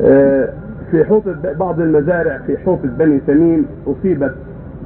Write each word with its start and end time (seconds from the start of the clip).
آه، 0.00 0.48
في 0.90 1.04
حوض 1.04 1.22
بعض 1.58 1.80
المزارع 1.80 2.38
في 2.46 2.58
حوض 2.58 2.78
بني 2.98 3.20
تميم 3.26 3.66
أصيبت 3.86 4.34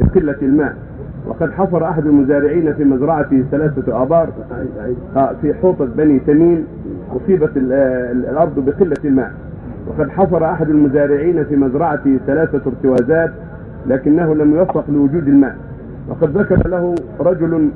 بقلة 0.01 0.37
الماء. 0.43 0.75
وقد 1.27 1.53
حفر 1.53 1.89
أحد 1.89 2.07
المزارعين 2.07 2.75
في 2.75 2.85
مزرعته 2.85 3.45
ثلاثة 3.51 4.03
آبار 4.03 4.29
آه، 5.17 5.35
في 5.43 5.55
حوض 5.55 5.97
بني 5.97 6.19
تميم 6.19 6.65
أصيبت 7.17 7.51
آه، 7.73 8.13
الأرض 8.13 8.65
بقلة 8.65 8.97
الماء. 9.05 9.33
وقد 9.87 10.09
حفر 10.11 10.45
أحد 10.51 10.71
المزارعين 10.71 11.45
في 11.45 11.57
مزرعته 11.57 12.19
ثلاثة 12.27 12.61
ارتوازات 12.67 13.31
لكنه 13.87 14.35
لم 14.35 14.57
يوفق 14.57 14.85
لوجود 14.91 15.29
الماء. 15.29 15.57
وقد 16.09 16.39
ذكر 16.39 16.69
له 16.69 16.95
رجل 17.21 17.69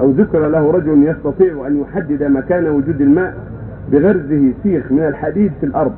أو 0.00 0.10
ذكر 0.10 0.48
له 0.48 0.70
رجل 0.70 1.06
يستطيع 1.08 1.66
أن 1.66 1.80
يحدد 1.80 2.22
مكان 2.22 2.66
وجود 2.68 3.00
الماء 3.00 3.34
بغرزه 3.92 4.52
سيخ 4.62 4.92
من 4.92 5.02
الحديد 5.02 5.52
في 5.60 5.66
الأرض. 5.66 5.92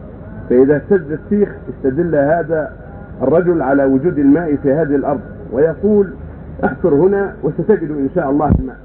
فإذا 0.50 0.76
اهتز 0.76 1.12
السيخ 1.12 1.48
استدل 1.68 2.14
هذا 2.14 2.72
الرجل 3.22 3.62
على 3.62 3.84
وجود 3.84 4.18
الماء 4.18 4.56
في 4.62 4.72
هذه 4.72 4.94
الأرض 4.94 5.20
ويقول 5.52 6.10
احفر 6.64 6.94
هنا 6.94 7.34
وستجد 7.42 7.90
إن 7.90 8.08
شاء 8.14 8.30
الله 8.30 8.50
الماء 8.60 8.76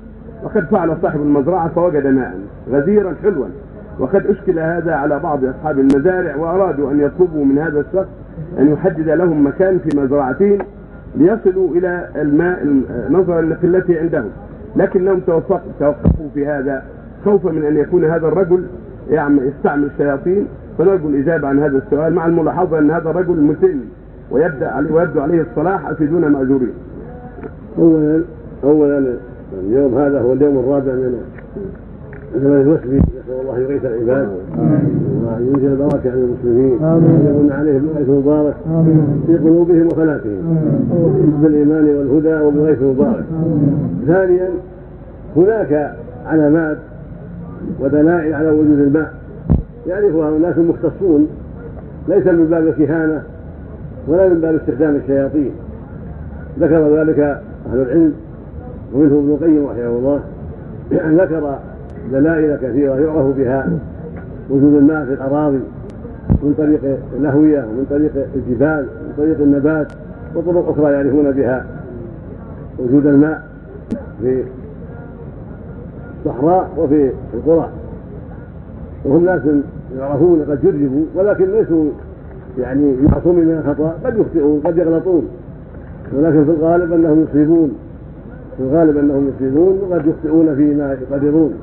وقد 0.43 0.65
فعل 0.65 0.97
صاحب 1.01 1.21
المزرعة 1.21 1.67
فوجد 1.67 2.07
ماء 2.07 2.33
غزيرا 2.71 3.13
حلوا. 3.23 3.45
وقد 3.99 4.25
أشكل 4.25 4.59
هذا 4.59 4.95
على 4.95 5.19
بعض 5.19 5.45
أصحاب 5.45 5.79
المزارع 5.79 6.35
وأرادوا 6.35 6.91
أن 6.91 6.99
يطلبوا 6.99 7.45
من 7.45 7.57
هذا 7.57 7.79
الشخص 7.79 8.07
أن 8.59 8.71
يحدد 8.71 9.09
لهم 9.09 9.47
مكان 9.47 9.79
في 9.79 9.97
مزرعتهم 9.97 10.57
ليصلوا 11.15 11.75
إلى 11.75 12.07
الماء 12.15 12.83
نظرا 13.09 13.41
لقلته 13.41 13.99
عندهم. 13.99 14.29
لكنهم 14.75 15.19
توقفوا 15.79 16.29
في 16.33 16.47
هذا. 16.47 16.83
خوفا 17.25 17.51
من 17.51 17.65
أن 17.65 17.77
يكون 17.77 18.05
هذا 18.05 18.27
الرجل 18.27 18.63
يعمل 19.09 19.47
يستعمل 19.47 19.85
الشياطين. 19.85 20.47
فنرجو 20.79 21.09
الاجابه 21.09 21.47
عن 21.47 21.59
هذا 21.59 21.77
السؤال 21.77 22.13
مع 22.13 22.25
الملاحظة 22.25 22.79
أن 22.79 22.91
هذا 22.91 23.09
الرجل 23.09 23.41
مسن 23.41 23.79
ويبدأ 24.31 24.67
عليه 24.67 24.91
ويبدو 24.91 25.21
عليه 25.21 25.41
الصلاح 25.41 25.89
أفيدونا 25.89 26.27
مأجورين. 26.27 26.73
اولا 27.77 28.21
اولا 28.63 29.13
اليوم 29.63 29.97
هذا 29.97 30.21
هو 30.21 30.33
اليوم 30.33 30.59
الرابع 30.59 30.93
من 30.93 31.21
زمن 32.41 32.61
الوسبي 32.61 32.97
نسأل 32.97 33.41
الله 33.41 33.59
يغيث 33.59 33.85
العباد. 33.85 34.27
وأن 35.25 35.51
ينزل 35.53 35.71
البركة 35.71 36.11
على 36.11 36.23
المسلمين. 36.23 36.73
يمن 36.73 37.51
عليهم 37.51 37.79
بالغيث 37.79 38.09
المبارك 38.09 38.55
في 39.27 39.37
قلوبهم 39.37 39.85
وفلاتهم 39.85 40.57
بالإيمان 41.41 41.85
والهدى 41.85 42.45
وبالغيث 42.45 42.81
المبارك. 42.81 43.25
ثانيا 44.07 44.49
هناك 45.35 45.95
علامات 46.25 46.77
ودلائل 47.79 48.33
على 48.33 48.49
وجود 48.49 48.79
الماء. 48.79 49.18
يعرفها 49.87 50.29
الناس 50.29 50.57
المختصون 50.57 51.27
ليس 52.07 52.27
من 52.27 52.45
باب 52.45 52.67
الكهانه 52.67 53.23
ولا 54.07 54.27
من 54.29 54.41
باب 54.41 54.55
استخدام 54.55 54.95
الشياطين. 54.95 55.51
ذكر 56.59 56.97
ذلك 56.99 57.19
أهل 57.19 57.81
العلم 57.81 58.13
ومنهم 58.93 59.17
ابن 59.17 59.31
القيم 59.31 59.65
رحمه 59.65 59.87
الله 59.87 60.19
ذكر 60.93 61.59
دلائل 62.11 62.55
كثيرة 62.55 62.95
يعرف 62.95 63.37
بها 63.37 63.69
وجود 64.49 64.73
الماء 64.73 65.05
في 65.05 65.13
الأراضي 65.13 65.59
من 66.29 66.53
طريق 66.57 66.97
الأهوية 67.19 67.59
ومن 67.59 67.85
طريق 67.89 68.11
الجبال 68.35 68.87
ومن 69.01 69.13
طريق 69.17 69.39
النبات 69.39 69.87
وطرق 70.35 70.69
أخرى 70.69 70.93
يعرفون 70.93 71.31
بها 71.31 71.65
وجود 72.79 73.05
الماء 73.05 73.43
في 74.21 74.43
الصحراء 76.25 76.69
وفي 76.77 77.11
القرى. 77.33 77.69
وهم 79.05 79.25
ناس 79.25 79.41
يعرفون 79.97 80.41
قد 80.49 80.61
جربوا 80.61 81.05
ولكن 81.15 81.51
ليسوا 81.51 81.89
يعني 82.59 82.95
معصومين 83.01 83.45
من 83.45 83.63
الخطأ 83.65 83.95
قد 84.05 84.17
يخطئون 84.17 84.61
قد 84.65 84.77
يغلطون. 84.77 85.27
ولكن 86.13 86.45
في 86.45 86.51
الغالب 86.51 86.93
أنهم 86.93 87.25
يصيبون. 87.29 87.71
في 88.57 88.63
الغالب 88.63 88.97
أنهم 88.97 89.31
يصيبون 89.35 89.79
وقد 89.89 90.05
يخطئون 90.07 90.55
فيما 90.55 90.97
يقدرون. 91.11 91.53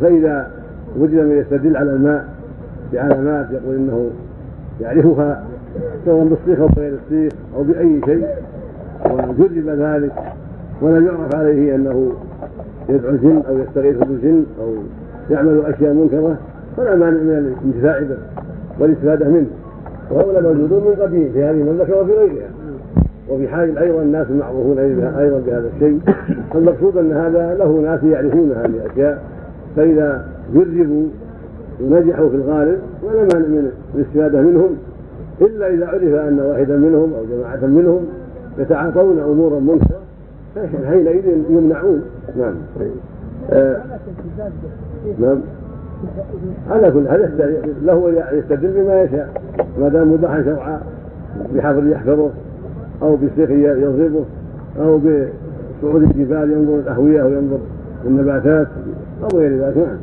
فإذا 0.00 0.50
وجد 0.98 1.14
من 1.14 1.36
يستدل 1.38 1.76
على 1.76 1.92
الماء 1.92 2.28
بعلامات 2.92 3.46
يقول 3.50 3.76
إنه 3.76 4.10
يعرفها 4.80 5.44
سواء 6.04 6.24
بالصيغ 6.24 6.62
أو 6.62 6.68
بغير 6.68 6.94
الصيغ 7.04 7.30
أو 7.56 7.62
بأي 7.62 8.00
شيء 8.04 8.26
وجرب 9.10 9.68
ذلك 9.68 10.12
ولم 10.82 11.06
يعرف 11.06 11.34
عليه 11.34 11.74
أنه 11.74 12.12
يدعو 12.90 13.10
الجن 13.10 13.42
أو 13.48 13.58
يستغيث 13.58 13.96
بالجن 13.96 14.44
أو 14.60 14.74
يعمل 15.30 15.62
أشياء 15.66 15.94
منكرة 15.94 16.36
فلا 16.76 16.96
مانع 16.96 17.16
من 17.22 17.54
الانتفاع 17.62 18.00
به 18.00 18.16
والاستفادة 18.80 19.28
منه. 19.28 19.46
وهؤلاء 20.10 20.42
موجودون 20.42 20.82
من 20.84 20.94
قديم 21.02 21.30
في 21.32 21.44
هذه 21.44 21.50
المملكة 21.50 22.00
وفي 22.00 22.12
غيرها. 22.12 22.48
وفي 23.28 23.48
حال 23.48 23.78
أيضا 23.78 24.02
الناس 24.02 24.26
معروفون 24.30 24.78
أيضا 24.78 25.42
بهذا 25.46 25.70
الشيء 25.76 26.00
فالمقصود 26.52 26.96
أن 26.96 27.12
هذا 27.12 27.54
له 27.58 27.80
ناس 27.80 28.02
يعرفون 28.02 28.52
هذه 28.52 28.72
الأشياء. 28.84 29.22
فإذا 29.76 30.24
جربوا 30.54 31.06
ونجحوا 31.84 32.28
في 32.28 32.36
الغالب 32.36 32.78
ولا 33.02 33.22
مانع 33.22 33.46
من 33.46 33.70
الاستفادة 33.94 34.40
منهم. 34.40 34.76
إلا 35.40 35.74
إذا 35.74 35.86
عرف 35.86 36.14
أن 36.28 36.40
واحدا 36.40 36.76
منهم 36.76 37.12
أو 37.14 37.24
جماعة 37.36 37.66
منهم 37.66 38.00
يتعاطون 38.58 39.18
امورا 39.18 39.60
منكرة 39.60 40.00
فحينئذ 40.54 41.26
يمنعون. 41.50 42.02
نعم. 42.38 42.54
آه 43.50 43.80
نعم. 45.20 45.38
على 46.70 46.90
كل 46.90 47.06
يست- 47.06 47.84
له 47.84 48.24
يستدل 48.32 48.72
بما 48.82 49.02
يشاء 49.02 49.42
ما 49.80 49.88
دام 49.88 50.12
مباحا 50.12 50.42
شرعا 50.42 50.80
بحفر 51.54 51.86
يحفره 51.86 52.30
أو 53.02 53.16
بسيخ 53.16 53.50
يضربه 53.50 54.24
أو 54.80 54.98
بصعود 54.98 56.02
الجبال 56.02 56.52
ينظر 56.52 56.74
الأهوية 56.78 57.22
أو 57.22 57.28
ينظر 57.30 57.58
النباتات 58.06 58.66
أو 59.22 59.38
غير 59.38 59.50
ذلك. 59.64 59.76
نعم. 59.76 59.96